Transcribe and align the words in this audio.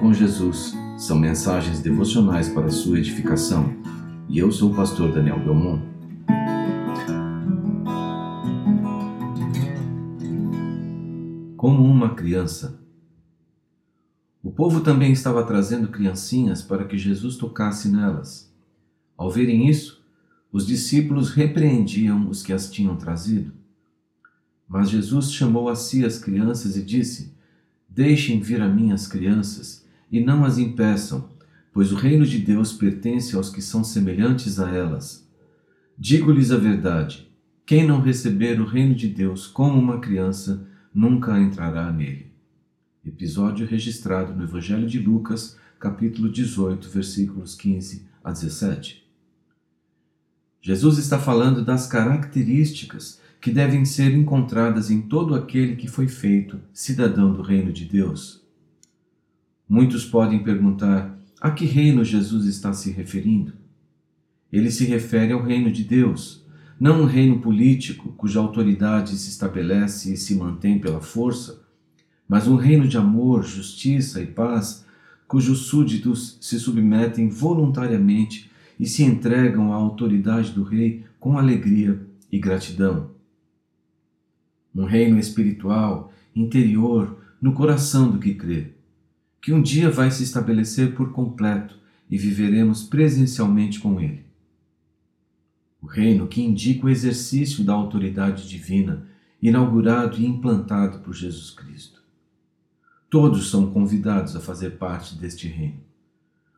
Com 0.00 0.12
Jesus 0.12 0.74
são 0.96 1.18
mensagens 1.18 1.80
devocionais 1.80 2.48
para 2.48 2.70
sua 2.70 2.98
edificação 2.98 3.72
e 4.28 4.38
eu 4.38 4.50
sou 4.50 4.72
o 4.72 4.74
pastor 4.74 5.12
Daniel 5.12 5.38
Belmont. 5.38 5.82
Como 11.56 11.84
uma 11.84 12.14
criança. 12.14 12.80
O 14.42 14.50
povo 14.50 14.80
também 14.80 15.12
estava 15.12 15.44
trazendo 15.44 15.88
criancinhas 15.88 16.62
para 16.62 16.84
que 16.84 16.98
Jesus 16.98 17.36
tocasse 17.36 17.88
nelas. 17.88 18.52
Ao 19.16 19.30
verem 19.30 19.68
isso, 19.68 20.02
os 20.50 20.66
discípulos 20.66 21.30
repreendiam 21.30 22.28
os 22.28 22.42
que 22.42 22.52
as 22.52 22.70
tinham 22.70 22.96
trazido. 22.96 23.52
Mas 24.66 24.90
Jesus 24.90 25.32
chamou 25.32 25.68
a 25.68 25.76
si 25.76 26.04
as 26.04 26.18
crianças 26.18 26.76
e 26.76 26.82
disse: 26.82 27.32
Deixem 27.88 28.40
vir 28.40 28.60
a 28.60 28.68
mim 28.68 28.90
as 28.90 29.06
crianças 29.06 29.81
e 30.12 30.20
não 30.20 30.44
as 30.44 30.58
impeçam, 30.58 31.30
pois 31.72 31.90
o 31.90 31.96
reino 31.96 32.26
de 32.26 32.38
Deus 32.38 32.72
pertence 32.74 33.34
aos 33.34 33.48
que 33.48 33.62
são 33.62 33.82
semelhantes 33.82 34.60
a 34.60 34.70
elas. 34.70 35.26
Digo-lhes 35.98 36.52
a 36.52 36.58
verdade: 36.58 37.32
quem 37.64 37.86
não 37.86 38.02
receber 38.02 38.60
o 38.60 38.66
reino 38.66 38.94
de 38.94 39.08
Deus 39.08 39.46
como 39.46 39.80
uma 39.80 39.98
criança, 39.98 40.68
nunca 40.94 41.40
entrará 41.40 41.90
nele. 41.90 42.30
Episódio 43.04 43.66
registrado 43.66 44.34
no 44.34 44.44
Evangelho 44.44 44.86
de 44.86 44.98
Lucas, 44.98 45.56
capítulo 45.80 46.30
18, 46.30 46.88
versículos 46.90 47.54
15 47.54 48.06
a 48.22 48.30
17. 48.30 49.02
Jesus 50.60 50.98
está 50.98 51.18
falando 51.18 51.64
das 51.64 51.86
características 51.86 53.20
que 53.40 53.50
devem 53.50 53.84
ser 53.84 54.12
encontradas 54.12 54.90
em 54.90 55.02
todo 55.02 55.34
aquele 55.34 55.74
que 55.74 55.88
foi 55.88 56.06
feito 56.06 56.60
cidadão 56.72 57.32
do 57.32 57.42
reino 57.42 57.72
de 57.72 57.84
Deus. 57.84 58.41
Muitos 59.68 60.04
podem 60.04 60.42
perguntar 60.42 61.18
a 61.40 61.50
que 61.50 61.64
reino 61.64 62.04
Jesus 62.04 62.46
está 62.46 62.72
se 62.72 62.90
referindo. 62.90 63.52
Ele 64.52 64.70
se 64.70 64.84
refere 64.84 65.32
ao 65.32 65.42
reino 65.42 65.72
de 65.72 65.82
Deus, 65.82 66.44
não 66.78 67.02
um 67.02 67.06
reino 67.06 67.40
político 67.40 68.12
cuja 68.12 68.40
autoridade 68.40 69.16
se 69.16 69.30
estabelece 69.30 70.12
e 70.12 70.16
se 70.16 70.34
mantém 70.34 70.78
pela 70.78 71.00
força, 71.00 71.62
mas 72.28 72.46
um 72.46 72.56
reino 72.56 72.86
de 72.86 72.96
amor, 72.96 73.44
justiça 73.44 74.20
e 74.20 74.26
paz, 74.26 74.84
cujos 75.26 75.66
súditos 75.66 76.38
se 76.40 76.58
submetem 76.58 77.28
voluntariamente 77.28 78.50
e 78.78 78.86
se 78.86 79.02
entregam 79.02 79.72
à 79.72 79.76
autoridade 79.76 80.50
do 80.50 80.62
Rei 80.62 81.04
com 81.18 81.38
alegria 81.38 82.00
e 82.30 82.38
gratidão 82.38 83.12
um 84.74 84.84
reino 84.84 85.18
espiritual, 85.18 86.12
interior, 86.34 87.18
no 87.40 87.52
coração 87.52 88.10
do 88.10 88.18
que 88.18 88.34
crê, 88.34 88.72
que 89.42 89.52
um 89.52 89.60
dia 89.60 89.90
vai 89.90 90.10
se 90.10 90.22
estabelecer 90.22 90.94
por 90.94 91.12
completo 91.12 91.78
e 92.08 92.16
viveremos 92.16 92.82
presencialmente 92.82 93.78
com 93.78 94.00
ele. 94.00 94.24
O 95.82 95.86
reino 95.86 96.26
que 96.26 96.40
indica 96.40 96.86
o 96.86 96.88
exercício 96.88 97.62
da 97.62 97.74
autoridade 97.74 98.48
divina, 98.48 99.06
inaugurado 99.42 100.16
e 100.18 100.24
implantado 100.24 101.00
por 101.00 101.12
Jesus 101.12 101.50
Cristo. 101.50 102.00
Todos 103.10 103.50
são 103.50 103.70
convidados 103.70 104.34
a 104.34 104.40
fazer 104.40 104.78
parte 104.78 105.16
deste 105.16 105.46
reino. 105.48 105.80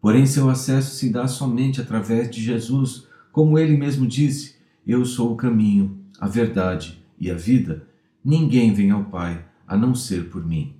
Porém, 0.00 0.26
seu 0.26 0.48
acesso 0.48 0.94
se 0.94 1.10
dá 1.10 1.26
somente 1.26 1.80
através 1.80 2.30
de 2.30 2.40
Jesus, 2.40 3.08
como 3.32 3.58
ele 3.58 3.76
mesmo 3.76 4.06
disse: 4.06 4.54
Eu 4.86 5.04
sou 5.04 5.32
o 5.32 5.36
caminho, 5.36 5.98
a 6.20 6.28
verdade 6.28 7.02
e 7.18 7.30
a 7.30 7.34
vida, 7.34 7.86
Ninguém 8.28 8.74
vem 8.74 8.90
ao 8.90 9.04
Pai 9.04 9.44
a 9.68 9.76
não 9.76 9.94
ser 9.94 10.28
por 10.28 10.44
mim. 10.44 10.74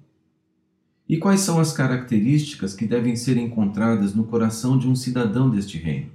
E 1.08 1.16
quais 1.18 1.40
são 1.40 1.60
as 1.60 1.72
características 1.72 2.74
que 2.74 2.84
devem 2.84 3.14
ser 3.14 3.36
encontradas 3.36 4.14
no 4.14 4.24
coração 4.24 4.76
de 4.76 4.88
um 4.88 4.96
cidadão 4.96 5.48
deste 5.48 5.78
reino? 5.78 6.10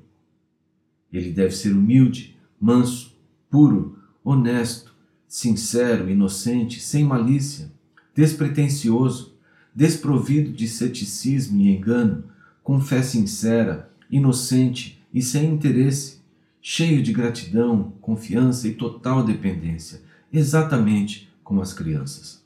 Ele 1.11 1.31
deve 1.31 1.55
ser 1.55 1.73
humilde, 1.73 2.37
manso, 2.59 3.15
puro, 3.49 3.97
honesto, 4.23 4.93
sincero, 5.27 6.09
inocente, 6.09 6.79
sem 6.81 7.05
malícia, 7.05 7.71
despretensioso, 8.13 9.33
desprovido 9.73 10.51
de 10.51 10.67
ceticismo 10.67 11.61
e 11.61 11.69
engano, 11.69 12.25
com 12.61 12.81
fé 12.81 13.01
sincera, 13.01 13.89
inocente 14.09 15.01
e 15.13 15.21
sem 15.21 15.53
interesse, 15.53 16.19
cheio 16.61 17.01
de 17.01 17.13
gratidão, 17.13 17.93
confiança 18.01 18.67
e 18.67 18.73
total 18.73 19.23
dependência, 19.23 20.01
exatamente 20.31 21.31
como 21.43 21.61
as 21.61 21.73
crianças. 21.73 22.40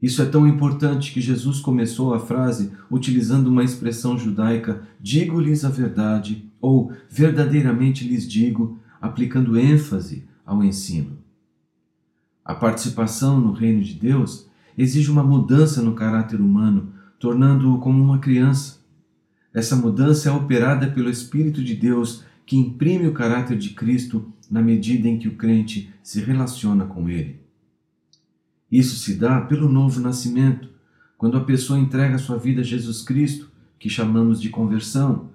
Isso 0.00 0.22
é 0.22 0.26
tão 0.26 0.46
importante 0.46 1.12
que 1.12 1.20
Jesus 1.20 1.58
começou 1.58 2.14
a 2.14 2.20
frase 2.20 2.72
utilizando 2.88 3.48
uma 3.48 3.64
expressão 3.64 4.16
judaica, 4.16 4.82
digo-lhes 5.00 5.64
a 5.64 5.68
verdade, 5.68 6.48
ou 6.60 6.92
verdadeiramente 7.10 8.06
lhes 8.06 8.28
digo, 8.28 8.78
aplicando 9.00 9.58
ênfase 9.58 10.24
ao 10.46 10.62
ensino. 10.62 11.18
A 12.44 12.54
participação 12.54 13.40
no 13.40 13.52
reino 13.52 13.82
de 13.82 13.94
Deus 13.94 14.48
exige 14.76 15.10
uma 15.10 15.24
mudança 15.24 15.82
no 15.82 15.94
caráter 15.94 16.40
humano, 16.40 16.92
tornando-o 17.18 17.78
como 17.78 18.02
uma 18.02 18.20
criança. 18.20 18.78
Essa 19.52 19.74
mudança 19.74 20.28
é 20.28 20.32
operada 20.32 20.86
pelo 20.86 21.10
Espírito 21.10 21.62
de 21.62 21.74
Deus 21.74 22.22
que 22.46 22.56
imprime 22.56 23.08
o 23.08 23.12
caráter 23.12 23.58
de 23.58 23.70
Cristo 23.70 24.32
na 24.48 24.62
medida 24.62 25.08
em 25.08 25.18
que 25.18 25.28
o 25.28 25.34
crente 25.34 25.92
se 26.02 26.20
relaciona 26.20 26.86
com 26.86 27.08
Ele. 27.08 27.40
Isso 28.70 28.96
se 28.96 29.14
dá 29.14 29.40
pelo 29.40 29.68
novo 29.68 30.00
nascimento, 30.00 30.68
quando 31.16 31.36
a 31.36 31.44
pessoa 31.44 31.78
entrega 31.78 32.18
sua 32.18 32.36
vida 32.36 32.60
a 32.60 32.64
Jesus 32.64 33.02
Cristo, 33.02 33.50
que 33.78 33.88
chamamos 33.88 34.40
de 34.40 34.50
conversão, 34.50 35.30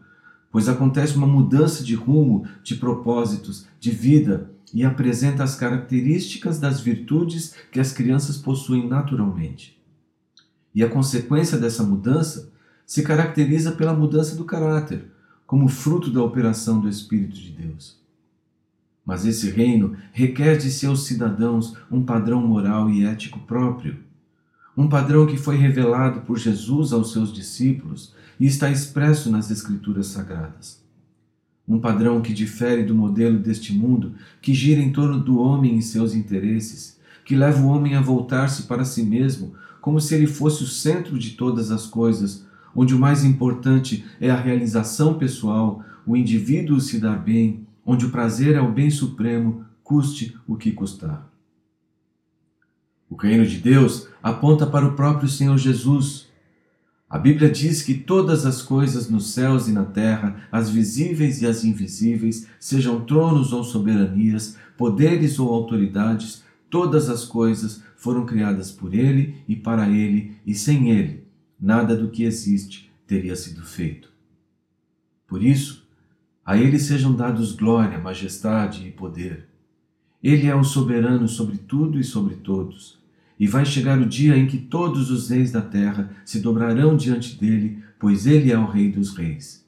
pois 0.52 0.70
acontece 0.70 1.16
uma 1.16 1.28
mudança 1.28 1.84
de 1.84 1.96
rumo, 1.96 2.48
de 2.64 2.76
propósitos, 2.76 3.66
de 3.80 3.92
vida 3.92 4.52
e 4.74 4.84
apresenta 4.84 5.44
as 5.44 5.56
características 5.56 6.60
das 6.60 6.80
virtudes 6.80 7.56
que 7.72 7.80
as 7.80 7.92
crianças 7.92 8.38
possuem 8.38 8.88
naturalmente. 8.88 9.80
E 10.74 10.84
a 10.84 10.90
consequência 10.90 11.58
dessa 11.58 11.84
mudança 11.84 12.52
se 12.86 13.04
caracteriza 13.04 13.72
pela 13.72 13.94
mudança 13.94 14.36
do 14.36 14.46
caráter, 14.46 15.12
como 15.46 15.68
fruto 15.68 16.12
da 16.12 16.24
operação 16.24 16.80
do 16.80 16.90
Espírito 16.90 17.36
de 17.36 17.52
Deus. 17.52 18.03
Mas 19.06 19.26
esse 19.26 19.50
reino 19.50 19.96
requer 20.12 20.58
de 20.58 20.72
seus 20.72 21.06
cidadãos 21.06 21.76
um 21.92 22.04
padrão 22.04 22.46
moral 22.46 22.90
e 22.90 23.06
ético 23.06 23.40
próprio, 23.40 23.98
um 24.76 24.88
padrão 24.88 25.28
que 25.28 25.38
foi 25.38 25.56
revelado 25.56 26.22
por 26.22 26.38
Jesus 26.38 26.94
aos 26.94 27.12
seus 27.12 27.32
discípulos 27.32 28.14
e 28.40 28.48
está 28.48 28.72
expresso 28.72 29.30
nas 29.30 29.52
Escrituras 29.52 30.08
Sagradas. 30.08 30.82
Um 31.68 31.80
padrão 31.80 32.22
que 32.22 32.34
difere 32.34 32.84
do 32.84 32.96
modelo 32.96 33.40
deste 33.40 33.74
mundo, 33.74 34.16
que 34.42 34.54
gira 34.54 34.82
em 34.82 34.92
torno 34.92 35.20
do 35.20 35.40
homem 35.40 35.78
e 35.78 35.84
seus 35.84 36.14
interesses, 36.14 37.00
que 37.24 37.36
leva 37.36 37.62
o 37.62 37.68
homem 37.68 37.96
a 37.96 38.02
voltar-se 38.02 38.64
para 38.64 38.84
si 38.84 39.04
mesmo, 39.04 39.54
como 39.80 40.02
se 40.02 40.16
ele 40.16 40.28
fosse 40.28 40.64
o 40.64 40.68
centro 40.68 41.18
de 41.18 41.32
todas 41.32 41.72
as 41.72 41.86
coisas, 41.86 42.46
onde 42.76 42.96
o 42.96 43.00
mais 43.00 43.24
importante 43.24 44.04
é 44.20 44.30
a 44.30 44.40
realização 44.40 45.14
pessoal, 45.14 45.84
o 46.06 46.18
indivíduo 46.18 46.82
se 46.82 47.00
dar 47.00 47.18
bem, 47.18 47.66
onde 47.86 48.06
o 48.06 48.10
prazer 48.10 48.56
é 48.56 48.62
o 48.62 48.72
bem 48.72 48.90
supremo, 48.90 49.66
custe 49.84 50.38
o 50.48 50.56
que 50.56 50.72
custar. 50.72 51.30
O 53.10 53.16
reino 53.16 53.46
de 53.46 53.58
Deus 53.58 54.08
aponta 54.22 54.66
para 54.66 54.88
o 54.88 54.96
próprio 54.96 55.28
Senhor 55.28 55.58
Jesus. 55.58 56.28
A 57.10 57.20
Bíblia 57.20 57.50
diz 57.50 57.84
que 57.84 57.94
todas 57.94 58.46
as 58.46 58.62
coisas 58.62 59.10
nos 59.10 59.34
céus 59.34 59.68
e 59.68 59.72
na 59.72 59.86
terra, 59.86 60.48
as 60.52 60.70
visíveis 60.70 61.42
e 61.42 61.46
as 61.46 61.64
invisíveis, 61.64 62.48
sejam 62.60 63.06
tronos 63.06 63.54
ou 63.54 63.64
soberanias, 63.64 64.58
poderes 64.78 65.38
ou 65.38 65.54
autoridades, 65.54 66.44
todas 66.70 67.10
as 67.10 67.24
coisas 67.24 67.84
foram 67.96 68.26
criadas 68.26 68.72
por 68.72 68.94
Ele 68.94 69.44
e 69.48 69.56
para 69.56 69.90
Ele, 69.90 70.38
e 70.46 70.56
sem 70.56 70.90
Ele 70.90 71.24
nada 71.64 71.96
do 71.96 72.10
que 72.10 72.26
existe 72.26 72.92
teria 73.08 73.38
sido 73.38 73.62
feito. 73.64 74.12
Por 75.26 75.42
isso, 75.42 75.83
a 76.46 76.58
Ele 76.58 76.78
sejam 76.78 77.16
dados 77.16 77.54
glória, 77.54 77.98
majestade 77.98 78.88
e 78.88 78.92
poder. 78.92 79.48
Ele 80.22 80.48
é 80.48 80.56
o 80.56 80.64
soberano 80.64 81.28
sobre 81.28 81.58
tudo 81.58 82.00
e 82.00 82.04
sobre 82.04 82.36
todos. 82.36 83.02
E 83.40 83.48
vai 83.48 83.66
chegar 83.66 84.00
o 84.00 84.06
dia 84.06 84.38
em 84.38 84.48
que 84.48 84.58
todos 84.58 85.10
os 85.10 85.30
reis 85.30 85.52
da 85.52 85.62
terra 85.62 86.10
se 86.24 86.40
dobrarão 86.40 86.96
diante 86.96 87.38
dele, 87.38 87.84
pois 88.00 88.26
ele 88.26 88.52
é 88.52 88.58
o 88.58 88.68
Rei 88.68 88.92
dos 88.92 89.16
Reis. 89.16 89.66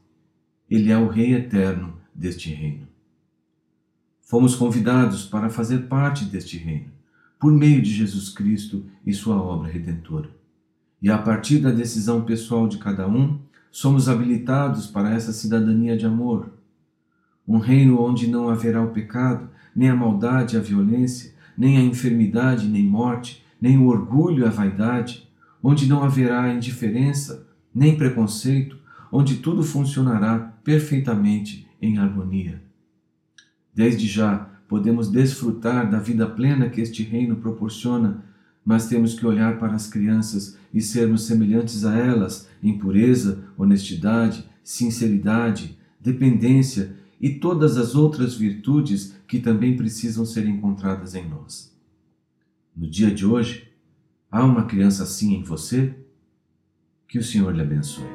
Ele 0.69 0.91
é 0.91 0.97
o 0.97 1.07
Rei 1.07 1.33
eterno 1.33 1.97
deste 2.13 2.49
reino. 2.51 2.87
Fomos 4.21 4.55
convidados 4.55 5.25
para 5.25 5.49
fazer 5.49 5.87
parte 5.87 6.25
deste 6.25 6.57
reino, 6.57 6.87
por 7.39 7.51
meio 7.51 7.81
de 7.81 7.93
Jesus 7.93 8.29
Cristo 8.29 8.83
e 9.05 9.13
sua 9.13 9.35
obra 9.35 9.69
redentora. 9.69 10.29
E 11.01 11.09
a 11.09 11.17
partir 11.17 11.59
da 11.59 11.69
decisão 11.69 12.23
pessoal 12.23 12.67
de 12.67 12.77
cada 12.77 13.07
um, 13.07 13.39
somos 13.71 14.09
habilitados 14.09 14.87
para 14.87 15.13
essa 15.13 15.31
cidadania 15.31 15.97
de 15.97 16.05
amor. 16.05 16.49
Um 17.47 17.57
reino 17.57 18.01
onde 18.01 18.27
não 18.27 18.49
haverá 18.49 18.81
o 18.81 18.91
pecado, 18.91 19.49
nem 19.75 19.89
a 19.89 19.95
maldade, 19.95 20.57
a 20.57 20.59
violência, 20.59 21.33
nem 21.57 21.77
a 21.77 21.81
enfermidade, 21.81 22.67
nem 22.67 22.83
morte, 22.83 23.45
nem 23.61 23.77
o 23.77 23.87
orgulho, 23.87 24.45
a 24.45 24.49
vaidade, 24.49 25.27
onde 25.61 25.87
não 25.87 26.03
haverá 26.03 26.53
indiferença, 26.53 27.47
nem 27.73 27.97
preconceito, 27.97 28.77
onde 29.11 29.37
tudo 29.37 29.63
funcionará 29.63 30.39
perfeitamente 30.63 31.67
em 31.81 31.97
harmonia. 31.97 32.61
Desde 33.73 34.07
já 34.07 34.49
podemos 34.67 35.09
desfrutar 35.09 35.89
da 35.89 35.99
vida 35.99 36.27
plena 36.27 36.69
que 36.69 36.81
este 36.81 37.03
reino 37.03 37.35
proporciona, 37.35 38.23
mas 38.63 38.87
temos 38.87 39.13
que 39.13 39.25
olhar 39.25 39.59
para 39.59 39.73
as 39.73 39.87
crianças 39.87 40.57
e 40.73 40.81
sermos 40.81 41.25
semelhantes 41.25 41.85
a 41.85 41.95
elas 41.95 42.49
em 42.63 42.77
pureza, 42.77 43.43
honestidade, 43.57 44.43
sinceridade, 44.63 45.77
dependência 45.99 46.95
e 47.25 47.39
todas 47.39 47.75
as 47.75 47.95
outras 47.95 48.35
virtudes 48.35 49.17
que 49.27 49.39
também 49.39 49.75
precisam 49.75 50.23
ser 50.23 50.45
encontradas 50.45 51.15
em 51.15 51.27
nós. 51.27 51.75
No 52.77 52.87
dia 52.87 53.09
de 53.09 53.25
hoje, 53.25 53.67
há 54.29 54.45
uma 54.45 54.65
criança 54.65 55.01
assim 55.01 55.33
em 55.33 55.41
você? 55.41 55.95
Que 57.07 57.17
o 57.17 57.23
Senhor 57.23 57.51
lhe 57.51 57.63
abençoe. 57.63 58.05